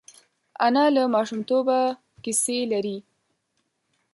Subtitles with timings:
[0.65, 1.79] انا له ماشومتوبه
[2.23, 2.97] کیسې لري